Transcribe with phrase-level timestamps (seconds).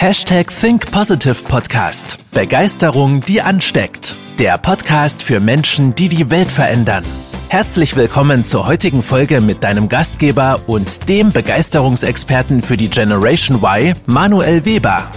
[0.00, 2.24] Hashtag Think Positive Podcast.
[2.32, 4.16] Begeisterung, die ansteckt.
[4.38, 7.04] Der Podcast für Menschen, die die Welt verändern.
[7.50, 13.94] Herzlich willkommen zur heutigen Folge mit deinem Gastgeber und dem Begeisterungsexperten für die Generation Y,
[14.06, 15.12] Manuel Weber.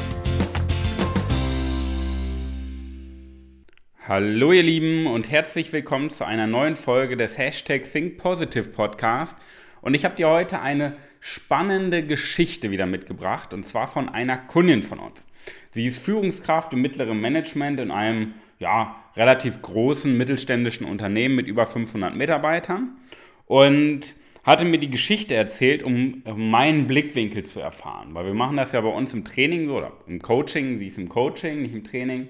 [4.06, 9.38] Hallo ihr Lieben und herzlich willkommen zu einer neuen Folge des Hashtag Think Positive Podcast.
[9.80, 14.84] Und ich habe dir heute eine spannende Geschichte wieder mitgebracht und zwar von einer Kundin
[14.84, 15.26] von uns.
[15.72, 21.66] Sie ist Führungskraft im mittleren Management in einem ja, relativ großen mittelständischen Unternehmen mit über
[21.66, 22.98] 500 Mitarbeitern
[23.46, 28.14] und hatte mir die Geschichte erzählt, um meinen Blickwinkel zu erfahren.
[28.14, 31.08] Weil wir machen das ja bei uns im Training oder im Coaching, sie ist im
[31.08, 32.28] Coaching, nicht im Training,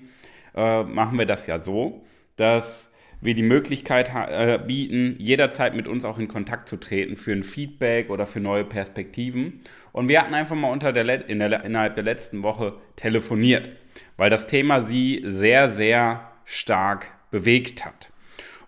[0.56, 2.04] äh, machen wir das ja so,
[2.36, 2.92] dass
[3.26, 7.44] wir die Möglichkeit äh, bieten, jederzeit mit uns auch in Kontakt zu treten für ein
[7.44, 9.62] Feedback oder für neue Perspektiven.
[9.92, 13.70] Und wir hatten einfach mal unter der, in der, innerhalb der letzten Woche telefoniert,
[14.18, 18.10] weil das Thema sie sehr, sehr stark bewegt hat.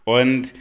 [0.03, 0.53] Und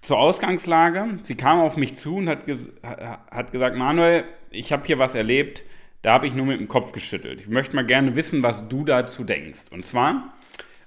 [0.00, 4.86] zur Ausgangslage, sie kam auf mich zu und hat, ges hat gesagt, Manuel, ich habe
[4.86, 5.64] hier was erlebt,
[6.02, 7.42] da habe ich nur mit dem Kopf geschüttelt.
[7.42, 9.66] Ich möchte mal gerne wissen, was du dazu denkst.
[9.70, 10.32] Und zwar,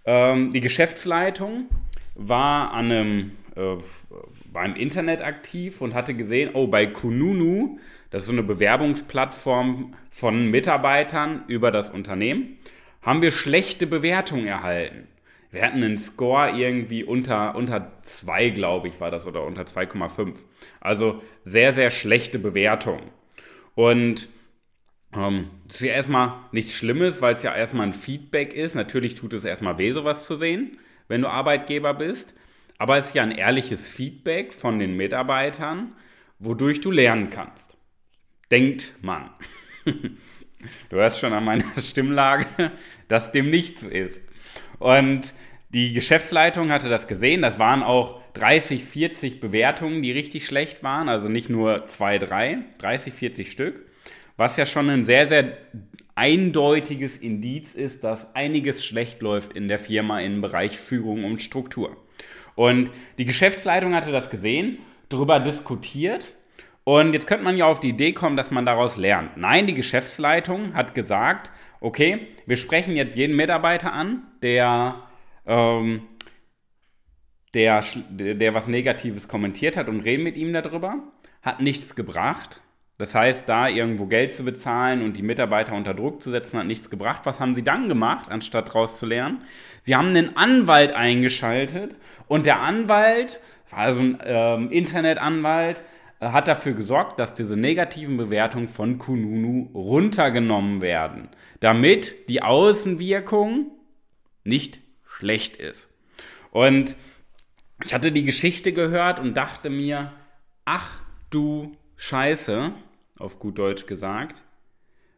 [0.05, 1.67] ähm, die Geschäftsleitung
[2.15, 3.77] war an einem, äh,
[4.51, 9.95] war im Internet aktiv und hatte gesehen, oh, bei Kununu, das ist so eine Bewerbungsplattform
[10.09, 12.57] von Mitarbeitern über das Unternehmen,
[13.01, 15.07] haben wir schlechte Bewertungen erhalten.
[15.51, 20.35] Wir hatten einen Score irgendwie unter, unter 2, glaube ich, war das, oder unter 2,5.
[20.79, 23.01] Also sehr, sehr schlechte Bewertung.
[23.75, 24.29] Und
[25.13, 28.75] ähm, das ist ja erstmal nichts Schlimmes, weil es ja erstmal ein Feedback ist.
[28.75, 30.77] Natürlich tut es erstmal weh, sowas zu sehen
[31.11, 32.33] wenn du Arbeitgeber bist.
[32.77, 35.93] Aber es ist ja ein ehrliches Feedback von den Mitarbeitern,
[36.39, 37.77] wodurch du lernen kannst.
[38.49, 39.29] Denkt man.
[39.85, 42.71] du hörst schon an meiner Stimmlage,
[43.09, 44.23] dass dem nichts ist.
[44.79, 45.33] Und
[45.69, 47.41] die Geschäftsleitung hatte das gesehen.
[47.41, 51.09] Das waren auch 30, 40 Bewertungen, die richtig schlecht waren.
[51.09, 53.85] Also nicht nur zwei, drei, 30, 40 Stück.
[54.41, 55.55] Was ja schon ein sehr, sehr
[56.15, 61.95] eindeutiges Indiz ist, dass einiges schlecht läuft in der Firma im Bereich Führung und Struktur.
[62.55, 66.31] Und die Geschäftsleitung hatte das gesehen, darüber diskutiert
[66.83, 69.37] und jetzt könnte man ja auf die Idee kommen, dass man daraus lernt.
[69.37, 75.03] Nein, die Geschäftsleitung hat gesagt, okay, wir sprechen jetzt jeden Mitarbeiter an, der,
[75.45, 76.01] ähm,
[77.53, 80.95] der, der was Negatives kommentiert hat und reden mit ihm darüber.
[81.43, 82.59] Hat nichts gebracht.
[83.01, 86.67] Das heißt, da irgendwo Geld zu bezahlen und die Mitarbeiter unter Druck zu setzen, hat
[86.67, 87.21] nichts gebracht.
[87.23, 89.43] Was haben sie dann gemacht, anstatt daraus zu lernen?
[89.81, 91.95] Sie haben einen Anwalt eingeschaltet
[92.27, 93.39] und der Anwalt,
[93.71, 95.81] also ein ähm, Internetanwalt,
[96.19, 101.29] äh, hat dafür gesorgt, dass diese negativen Bewertungen von Kununu runtergenommen werden,
[101.59, 103.71] damit die Außenwirkung
[104.43, 105.89] nicht schlecht ist.
[106.51, 106.95] Und
[107.83, 110.11] ich hatte die Geschichte gehört und dachte mir,
[110.65, 110.99] ach
[111.31, 112.73] du Scheiße,
[113.21, 114.43] auf gut Deutsch gesagt,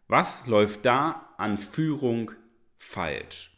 [0.07, 2.31] was läuft da an Führung
[2.77, 3.51] falsch?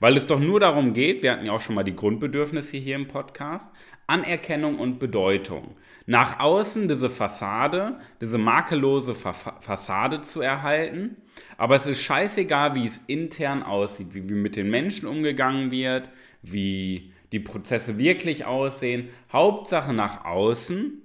[0.00, 2.96] Weil es doch nur darum geht, wir hatten ja auch schon mal die Grundbedürfnisse hier
[2.96, 3.70] im Podcast,
[4.06, 5.76] Anerkennung und Bedeutung.
[6.06, 11.18] Nach außen diese Fassade, diese makellose Fassade zu erhalten,
[11.58, 16.08] aber es ist scheißegal, wie es intern aussieht, wie, mit den Menschen umgegangen wird,
[16.40, 19.10] wie die Prozesse wirklich aussehen.
[19.30, 21.02] Hauptsache nach außen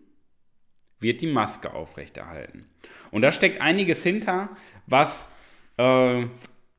[1.04, 2.66] wird die Maske aufrechterhalten.
[3.12, 4.50] Und da steckt einiges hinter,
[4.88, 5.30] was
[5.78, 6.26] äh,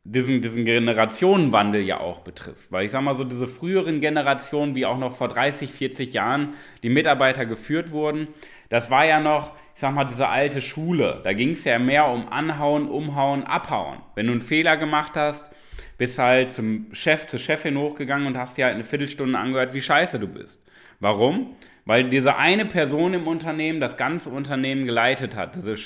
[0.05, 2.71] diesen, diesen Generationenwandel ja auch betrifft.
[2.71, 6.55] Weil ich sage mal so, diese früheren Generationen, wie auch noch vor 30, 40 Jahren
[6.83, 8.29] die Mitarbeiter geführt wurden,
[8.69, 11.21] das war ja noch, ich sag mal, diese alte Schule.
[11.25, 13.99] Da ging es ja mehr um Anhauen, Umhauen, Abhauen.
[14.15, 15.51] Wenn du einen Fehler gemacht hast,
[15.97, 19.81] bist halt zum Chef, zur Chefin hochgegangen und hast dir halt eine Viertelstunde angehört, wie
[19.81, 20.63] scheiße du bist.
[21.01, 21.57] Warum?
[21.85, 25.57] Weil diese eine Person im Unternehmen das ganze Unternehmen geleitet hat.
[25.57, 25.77] Diese,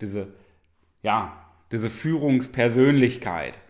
[0.00, 0.28] diese,
[1.02, 1.36] ja,
[1.70, 3.60] diese Führungspersönlichkeit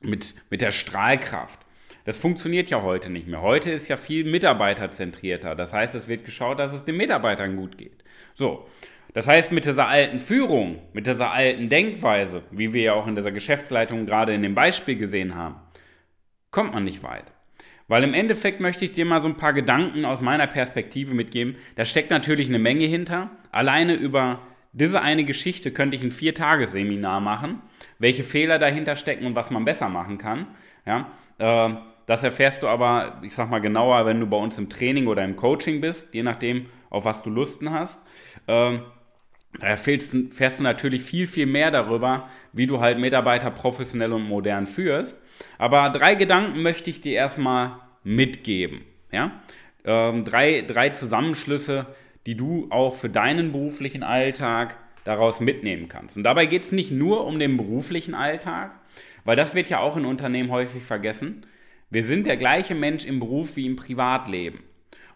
[0.00, 1.60] mit, mit der Strahlkraft.
[2.04, 3.42] Das funktioniert ja heute nicht mehr.
[3.42, 5.54] Heute ist ja viel mitarbeiterzentrierter.
[5.54, 8.02] Das heißt, es wird geschaut, dass es den Mitarbeitern gut geht.
[8.34, 8.68] So.
[9.14, 13.14] Das heißt, mit dieser alten Führung, mit dieser alten Denkweise, wie wir ja auch in
[13.14, 15.56] dieser Geschäftsleitung gerade in dem Beispiel gesehen haben,
[16.50, 17.24] kommt man nicht weit.
[17.88, 21.56] Weil im Endeffekt möchte ich dir mal so ein paar Gedanken aus meiner Perspektive mitgeben.
[21.76, 23.30] Da steckt natürlich eine Menge hinter.
[23.50, 24.40] Alleine über
[24.72, 27.60] diese eine Geschichte könnte ich ein Viertagesseminar machen,
[27.98, 30.46] welche Fehler dahinter stecken und was man besser machen kann.
[30.86, 31.74] Ja, äh,
[32.06, 35.24] das erfährst du aber, ich sag mal genauer, wenn du bei uns im Training oder
[35.24, 38.00] im Coaching bist, je nachdem, auf was du Lusten hast.
[38.46, 38.78] Äh,
[39.60, 44.66] Da erfährst du natürlich viel, viel mehr darüber, wie du halt Mitarbeiter professionell und modern
[44.66, 45.20] führst.
[45.58, 48.82] Aber drei Gedanken möchte ich dir erstmal mitgeben.
[49.10, 49.42] Ja?
[49.84, 51.86] Ähm, drei, drei Zusammenschlüsse,
[52.26, 56.16] die du auch für deinen beruflichen Alltag daraus mitnehmen kannst.
[56.16, 58.72] Und dabei geht es nicht nur um den beruflichen Alltag,
[59.24, 61.44] weil das wird ja auch in Unternehmen häufig vergessen.
[61.90, 64.60] Wir sind der gleiche Mensch im Beruf wie im Privatleben.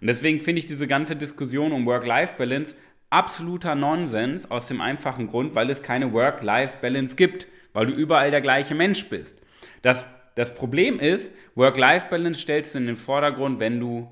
[0.00, 2.76] Und deswegen finde ich diese ganze Diskussion um Work-Life-Balance
[3.10, 8.40] absoluter Nonsens aus dem einfachen Grund, weil es keine Work-Life-Balance gibt, weil du überall der
[8.40, 9.38] gleiche Mensch bist.
[9.82, 14.10] Das, das Problem ist, Work-Life-Balance stellst du in den Vordergrund, wenn du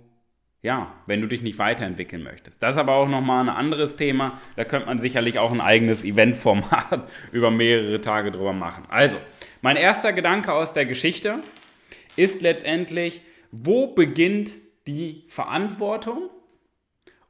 [0.65, 2.63] ja, wenn du dich nicht weiterentwickeln möchtest.
[2.63, 4.41] Das ist aber auch nochmal ein anderes Thema.
[4.57, 8.85] Da könnte man sicherlich auch ein eigenes Eventformat über mehrere Tage drüber machen.
[8.89, 9.19] Also,
[9.61, 11.41] mein erster Gedanke aus der Geschichte
[12.17, 13.21] ist letztendlich,
[13.53, 14.53] wo beginnt
[14.87, 16.31] die Verantwortung?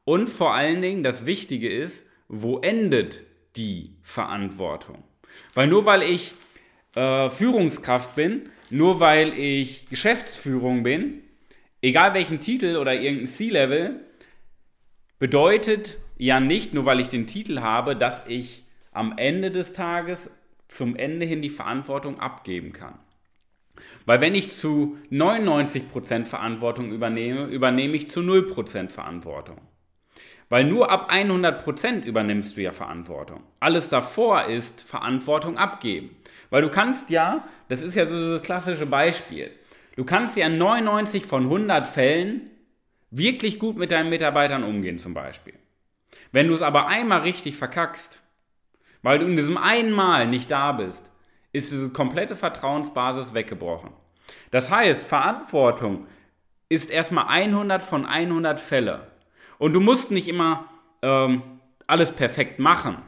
[0.05, 3.23] Und vor allen Dingen, das Wichtige ist, wo endet
[3.57, 5.03] die Verantwortung?
[5.55, 6.33] Weil nur weil ich
[6.95, 11.23] äh, Führungskraft bin, nur weil ich Geschäftsführung bin,
[11.83, 14.01] egal welchen Titel oder irgendein C-Level,
[15.19, 20.31] bedeutet ja nicht, nur weil ich den Titel habe, dass ich am Ende des Tages
[20.69, 22.99] zum Ende hin die Verantwortung abgeben kann.
[24.07, 29.61] Weil wenn ich zu 99% Verantwortung übernehme, übernehme ich zu 0% Verantwortung.
[30.55, 33.43] Weil nur ab 100% übernimmst du ja Verantwortung.
[33.59, 36.15] Alles davor ist Verantwortung abgeben.
[36.49, 39.51] Weil du kannst ja, das ist ja so das klassische Beispiel,
[39.97, 42.51] Du kannst ja in 99 von 100 Fällen
[43.11, 45.55] wirklich gut mit deinen Mitarbeitern umgehen zum Beispiel.
[46.31, 48.21] Wenn du es aber einmal richtig verkackst,
[49.03, 51.11] weil du in diesem einen Mal nicht da bist,
[51.53, 53.91] ist diese komplette Vertrauensbasis weggebrochen.
[54.53, 56.07] Das heißt, Verantwortung
[56.69, 59.14] ist erstmal 100 von 100 Fälle.
[59.65, 60.69] Und du musst nicht immer
[61.01, 61.41] ähm,
[61.87, 62.99] alles perfekt machen.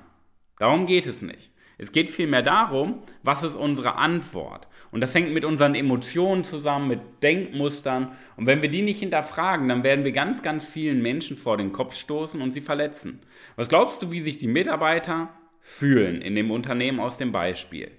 [0.59, 1.51] Darum geht es nicht.
[1.77, 4.67] Es geht vielmehr darum, was ist unsere Antwort.
[4.91, 8.13] Und das hängt mit unseren Emotionen zusammen, mit Denkmustern.
[8.39, 11.73] Und wenn wir die nicht hinterfragen, dann werden wir ganz, ganz vielen Menschen vor den
[11.73, 13.21] Kopf stoßen und sie verletzen.
[13.57, 15.29] Was glaubst du, wie sich die Mitarbeiter
[15.61, 17.91] fühlen in dem Unternehmen aus dem Beispiel?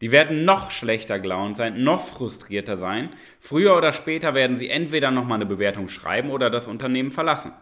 [0.00, 3.10] Die werden noch schlechter gelaunt sein, noch frustrierter sein.
[3.40, 7.52] Früher oder später werden sie entweder nochmal eine Bewertung schreiben oder das Unternehmen verlassen.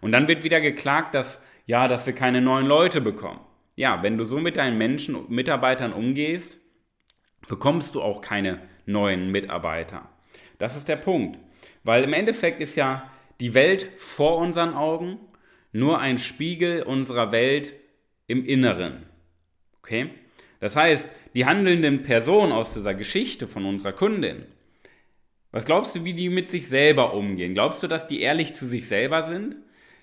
[0.00, 3.40] Und dann wird wieder geklagt, dass, ja, dass wir keine neuen Leute bekommen.
[3.76, 6.58] Ja, wenn du so mit deinen Menschen, Mitarbeitern umgehst,
[7.48, 10.08] bekommst du auch keine neuen Mitarbeiter.
[10.58, 11.38] Das ist der Punkt.
[11.82, 13.10] Weil im Endeffekt ist ja
[13.40, 15.18] die Welt vor unseren Augen
[15.72, 17.74] nur ein Spiegel unserer Welt
[18.26, 19.06] im Inneren.
[19.78, 20.10] Okay?
[20.60, 24.46] Das heißt, die handelnden Personen aus dieser Geschichte von unserer Kundin,
[25.50, 27.54] was glaubst du, wie die mit sich selber umgehen?
[27.54, 29.56] Glaubst du, dass die ehrlich zu sich selber sind?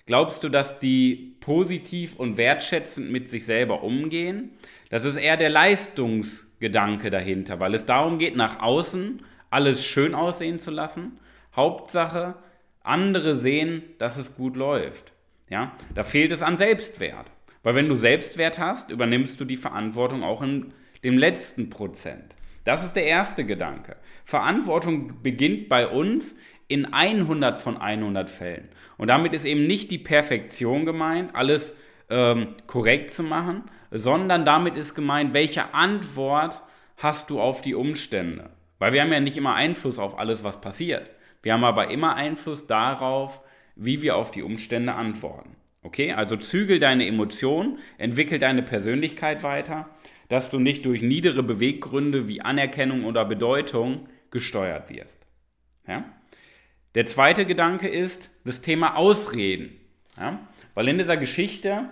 [0.06, 4.52] Glaubst du, dass die positiv und wertschätzend mit sich selber umgehen?
[4.88, 10.58] Das ist eher der Leistungsgedanke dahinter, weil es darum geht, nach außen alles schön aussehen
[10.58, 11.18] zu lassen.
[11.54, 12.34] Hauptsache,
[12.82, 15.12] andere sehen, dass es gut läuft.
[15.50, 17.30] Ja, da fehlt es an Selbstwert.
[17.62, 20.72] Weil wenn du Selbstwert hast, übernimmst du die Verantwortung auch in
[21.04, 22.36] dem letzten Prozent.
[22.64, 23.96] Das ist der erste Gedanke.
[24.24, 26.36] Verantwortung beginnt bei uns,
[26.72, 28.68] in 100 von 100 Fällen.
[28.96, 31.76] Und damit ist eben nicht die Perfektion gemeint, alles
[32.08, 36.62] ähm, korrekt zu machen, sondern damit ist gemeint, welche Antwort
[36.96, 38.48] hast du auf die Umstände.
[38.78, 41.10] Weil wir haben ja nicht immer Einfluss auf alles, was passiert.
[41.42, 43.40] Wir haben aber immer Einfluss darauf,
[43.76, 45.56] wie wir auf die Umstände antworten.
[45.82, 49.88] Okay, also zügel deine Emotionen, entwickel deine Persönlichkeit weiter,
[50.32, 55.18] dass du nicht durch niedere Beweggründe wie Anerkennung oder Bedeutung gesteuert wirst.
[55.86, 56.06] Ja?
[56.94, 59.78] Der zweite Gedanke ist das Thema Ausreden.
[60.16, 60.40] Ja?
[60.72, 61.90] Weil in dieser Geschichte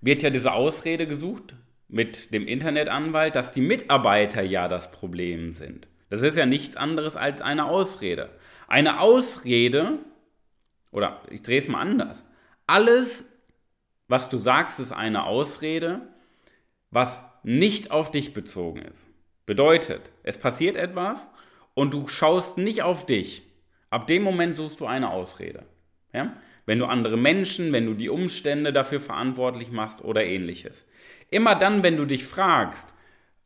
[0.00, 1.56] wird ja diese Ausrede gesucht
[1.88, 5.88] mit dem Internetanwalt, dass die Mitarbeiter ja das Problem sind.
[6.10, 8.30] Das ist ja nichts anderes als eine Ausrede.
[8.68, 9.98] Eine Ausrede,
[10.92, 12.24] oder ich drehe es mal anders,
[12.68, 13.28] alles,
[14.06, 16.13] was du sagst, ist eine Ausrede,
[16.94, 19.06] was nicht auf dich bezogen ist.
[19.44, 21.28] Bedeutet, es passiert etwas
[21.74, 23.42] und du schaust nicht auf dich,
[23.94, 25.62] Ab dem Moment suchst du eine Ausrede.
[26.12, 26.32] Ja?
[26.66, 30.84] Wenn du andere Menschen, wenn du die Umstände dafür verantwortlich machst oder ähnliches.
[31.30, 32.92] Immer dann, wenn du dich fragst,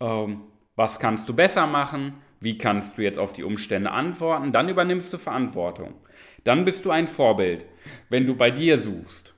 [0.00, 0.40] ähm,
[0.74, 5.12] was kannst du besser machen, wie kannst du jetzt auf die Umstände antworten, dann übernimmst
[5.12, 5.96] du Verantwortung.
[6.44, 7.66] Dann bist du ein Vorbild,
[8.08, 9.34] wenn du bei dir suchst.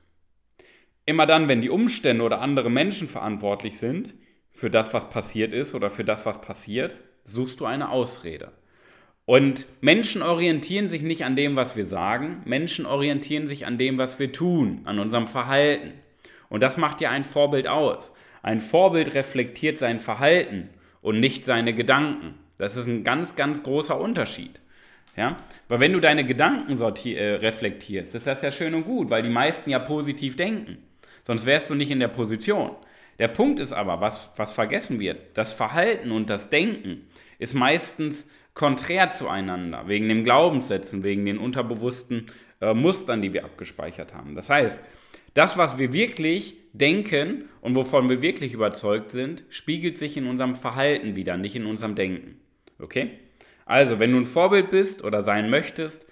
[1.10, 4.14] Immer dann, wenn die Umstände oder andere Menschen verantwortlich sind
[4.52, 8.52] für das, was passiert ist oder für das, was passiert, suchst du eine Ausrede.
[9.24, 12.42] Und Menschen orientieren sich nicht an dem, was wir sagen.
[12.44, 15.94] Menschen orientieren sich an dem, was wir tun, an unserem Verhalten.
[16.48, 18.14] Und das macht ja ein Vorbild aus.
[18.44, 20.68] Ein Vorbild reflektiert sein Verhalten
[21.02, 22.36] und nicht seine Gedanken.
[22.56, 24.60] Das ist ein ganz, ganz großer Unterschied.
[25.16, 25.38] Ja?
[25.66, 29.28] Weil wenn du deine Gedanken äh, reflektierst, ist das ja schön und gut, weil die
[29.28, 30.78] meisten ja positiv denken.
[31.22, 32.72] Sonst wärst du nicht in der Position.
[33.18, 37.06] Der Punkt ist aber, was, was vergessen wird, das Verhalten und das Denken
[37.38, 42.26] ist meistens konträr zueinander, wegen den Glaubenssätzen, wegen den unterbewussten
[42.60, 44.34] äh, Mustern, die wir abgespeichert haben.
[44.34, 44.80] Das heißt,
[45.34, 50.54] das, was wir wirklich denken und wovon wir wirklich überzeugt sind, spiegelt sich in unserem
[50.54, 52.40] Verhalten wieder, nicht in unserem Denken.
[52.78, 53.10] Okay?
[53.66, 56.06] Also, wenn du ein Vorbild bist oder sein möchtest,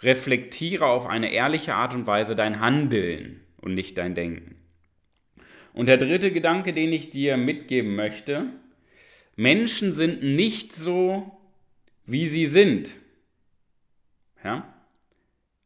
[0.00, 4.56] reflektiere auf eine ehrliche Art und Weise dein Handeln und nicht dein Denken.
[5.72, 8.50] Und der dritte Gedanke, den ich dir mitgeben möchte,
[9.36, 11.38] Menschen sind nicht so,
[12.04, 12.98] wie sie sind.
[14.44, 14.74] Ja?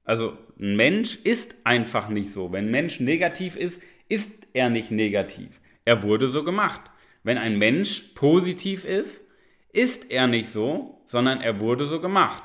[0.04, 2.52] Also ein Mensch ist einfach nicht so.
[2.52, 5.60] Wenn ein Mensch negativ ist, ist er nicht negativ.
[5.84, 6.82] Er wurde so gemacht.
[7.24, 9.24] Wenn ein Mensch positiv ist,
[9.72, 12.42] ist er nicht so, sondern er wurde so gemacht.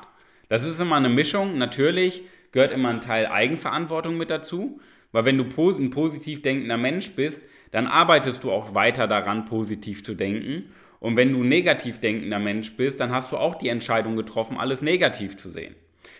[0.48, 1.56] Das ist immer eine Mischung.
[1.56, 4.80] Natürlich gehört immer ein Teil Eigenverantwortung mit dazu,
[5.12, 10.04] weil wenn du ein positiv denkender Mensch bist, dann arbeitest du auch weiter daran, positiv
[10.04, 10.72] zu denken.
[11.00, 14.56] Und wenn du ein negativ denkender Mensch bist, dann hast du auch die Entscheidung getroffen,
[14.56, 15.74] alles negativ zu sehen.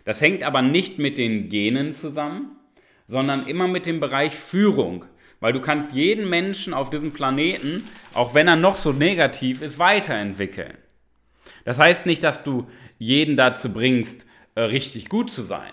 [0.04, 2.56] Das hängt aber nicht mit den Genen zusammen,
[3.06, 5.04] sondern immer mit dem Bereich Führung.
[5.40, 9.78] Weil du kannst jeden Menschen auf diesem Planeten, auch wenn er noch so negativ ist,
[9.78, 10.78] weiterentwickeln.
[11.64, 12.66] Das heißt nicht, dass du
[12.98, 15.72] jeden dazu bringst, äh, richtig gut zu sein.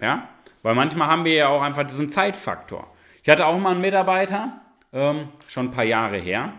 [0.00, 0.28] Ja?
[0.62, 2.92] Weil manchmal haben wir ja auch einfach diesen Zeitfaktor.
[3.22, 4.60] Ich hatte auch mal einen Mitarbeiter,
[4.92, 6.52] ähm, schon ein paar Jahre her,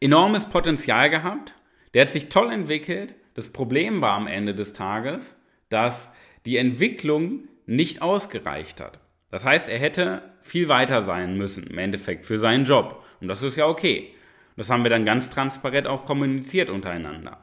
[0.00, 1.54] enormes Potenzial gehabt,
[1.94, 3.14] der hat sich toll entwickelt.
[3.34, 5.36] Das Problem war am Ende des Tages,
[5.68, 6.12] dass
[6.44, 9.00] die Entwicklung nicht ausgereicht hat.
[9.30, 13.04] Das heißt, er hätte viel weiter sein müssen im Endeffekt für seinen Job.
[13.20, 14.14] Und das ist ja okay.
[14.56, 17.38] Das haben wir dann ganz transparent auch kommuniziert untereinander.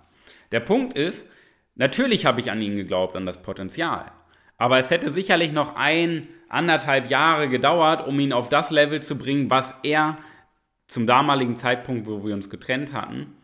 [0.51, 1.27] Der Punkt ist,
[1.75, 4.11] natürlich habe ich an ihn geglaubt, an das Potenzial.
[4.57, 9.17] Aber es hätte sicherlich noch ein, anderthalb Jahre gedauert, um ihn auf das Level zu
[9.17, 10.17] bringen, was er
[10.87, 13.35] zum damaligen Zeitpunkt, wo wir uns getrennt hatten,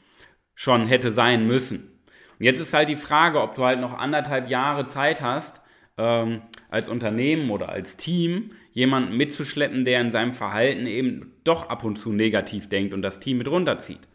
[0.53, 1.99] schon hätte sein müssen.
[2.37, 5.61] Und jetzt ist halt die Frage, ob du halt noch anderthalb Jahre Zeit hast,
[5.97, 11.83] ähm, als Unternehmen oder als Team jemanden mitzuschleppen, der in seinem Verhalten eben doch ab
[11.83, 14.07] und zu negativ denkt und das Team mit runterzieht.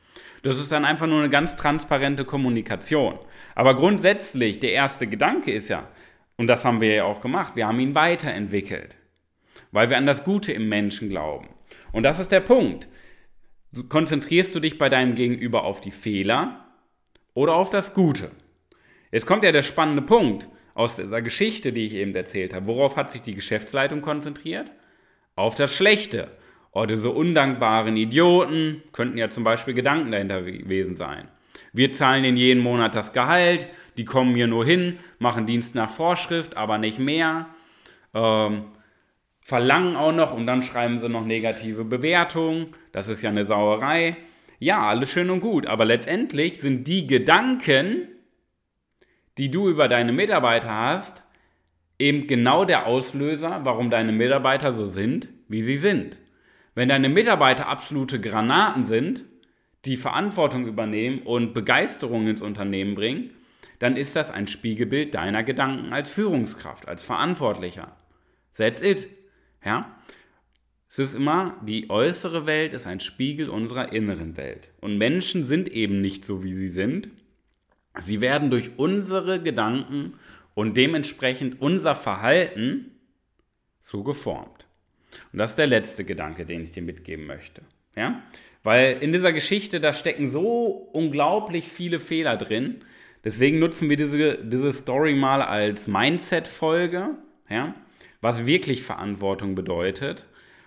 [0.43, 3.19] Das ist dann einfach nur eine ganz transparente Kommunikation.
[3.55, 5.89] Aber grundsätzlich, der erste Gedanke ist ja,
[6.37, 8.99] und das haben wir ja auch gemacht, wir haben ihn weiterentwickelt,
[9.73, 11.49] weil wir an das Gute im Menschen glauben.
[11.93, 12.89] Und das ist der Punkt.
[13.89, 16.65] Konzentrierst du dich bei deinem Gegenüber auf die Fehler
[17.35, 18.31] oder auf das Gute.
[19.11, 22.67] Jetzt kommt ja der spannende Punkt aus dieser Geschichte, die ich eben erzählt habe.
[22.67, 24.73] Worauf hat sich die Geschäftsleitung konzentriert?
[25.37, 26.31] Auf das Schlechte.
[26.73, 31.29] Oh, diese undankbaren Idioten könnten ja zum Beispiel Gedanken dahinter gewesen sein.
[31.75, 35.91] Wir zahlen ihnen jeden Monat das Gehalt, die kommen hier nur hin, machen Dienst nach
[35.91, 37.47] Vorschrift, aber nicht mehr.
[38.15, 38.67] Ähm,
[39.41, 42.69] verlangen auch noch und dann schreiben sie noch negative Bewertungen.
[42.93, 44.17] Das ist ja eine Sauerei.
[44.61, 48.09] Ja, alles schön und gut, aber letztendlich sind die Gedanken,
[49.37, 51.25] die du über deine Mitarbeiter hast,
[51.99, 56.19] eben genau der Auslöser, warum deine Mitarbeiter so sind, wie sie sind.
[56.77, 59.25] Wenn deine Mitarbeiter absolute Granaten sind,
[59.87, 63.31] die Verantwortung übernehmen und Begeisterung ins Unternehmen bringen,
[63.79, 67.97] dann ist das ein Spiegelbild deiner Gedanken als Führungskraft, als Verantwortlicher.
[68.57, 69.09] That's it.
[69.65, 69.99] Ja?
[70.89, 74.71] Es ist immer, die äußere Welt ist ein Spiegel unserer inneren Welt.
[74.81, 77.09] Und Menschen sind eben nicht so, wie sie sind.
[78.01, 80.15] Sie werden durch unsere Gedanken
[80.55, 82.93] und dementsprechend unser Verhalten
[83.81, 84.67] so geformt.
[85.33, 87.63] Und das ist der letzte Gedanke, den ich dir mitgeben möchte.
[87.97, 88.23] Ja?
[88.65, 92.81] Weil in dieser Geschichte, da stecken so unglaublich viele Fehler drin.
[93.23, 97.11] Deswegen nutzen wir diese, diese Story mal als Mindset-Folge,
[97.49, 97.75] ja?
[98.21, 100.27] was wirklich Verantwortung bedeutet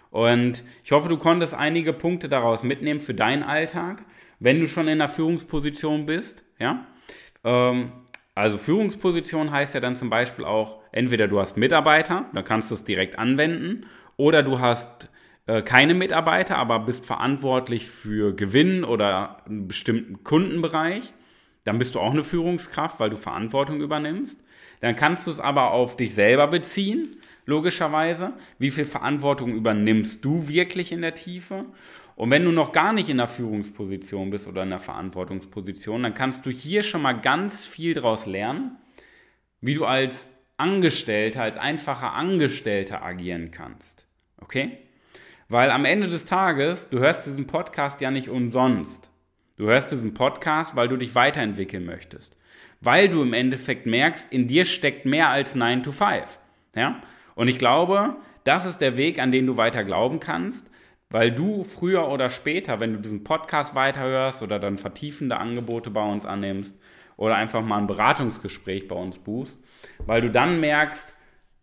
[0.10, 4.04] und ich hoffe, du konntest einige Punkte daraus mitnehmen für deinen Alltag,
[4.40, 6.46] wenn du schon in einer Führungsposition bist.
[6.60, 6.88] Ja?
[7.44, 7.92] Ähm,
[8.36, 12.76] also Führungsposition heißt ja dann zum Beispiel auch, entweder du hast Mitarbeiter, dann kannst du
[12.76, 13.86] es direkt anwenden,
[14.16, 15.10] oder du hast
[15.48, 21.14] äh, keine Mitarbeiter, aber bist verantwortlich für Gewinn oder einen bestimmten Kundenbereich.
[21.64, 24.40] Dann bist du auch eine Führungskraft, weil du Verantwortung übernimmst.
[24.82, 28.34] Dann kannst du es aber auf dich selber beziehen logischerweise.
[28.60, 31.66] Wie viel Verantwortung übernimmst du wirklich in der Tiefe?
[32.16, 36.14] Und wenn du noch gar nicht in der Führungsposition bist oder in der Verantwortungsposition, dann
[36.14, 38.78] kannst du hier schon mal ganz viel daraus lernen,
[39.62, 40.28] wie du als
[40.58, 44.08] Angestellter, als einfacher Angestellter agieren kannst.
[44.42, 44.80] Okay?
[45.50, 49.10] Weil am Ende des Tages, du hörst diesen Podcast ja nicht umsonst.
[49.56, 52.36] Du hörst diesen Podcast, weil du dich weiterentwickeln möchtest.
[52.82, 56.38] Weil du im Endeffekt merkst, in dir steckt mehr als 9 to 5.
[56.76, 57.02] Ja?
[57.36, 60.70] Und ich glaube, das ist der Weg, an den du weiter glauben kannst,
[61.10, 66.04] weil du früher oder später, wenn du diesen Podcast weiterhörst oder dann vertiefende Angebote bei
[66.04, 66.78] uns annimmst
[67.16, 69.62] oder einfach mal ein Beratungsgespräch bei uns buchst,
[70.06, 71.17] weil du dann merkst,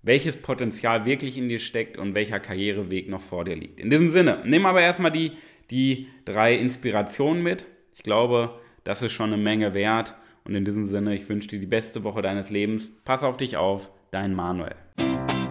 [0.04, 3.80] welches Potenzial wirklich in dir steckt und welcher Karriereweg noch vor dir liegt.
[3.80, 5.32] In diesem Sinne, nimm aber erstmal die,
[5.70, 7.66] die drei Inspirationen mit.
[7.94, 10.14] Ich glaube, das ist schon eine Menge wert.
[10.44, 12.92] Und in diesem Sinne, ich wünsche dir die beste Woche deines Lebens.
[13.04, 14.76] Pass auf dich auf, dein Manuel.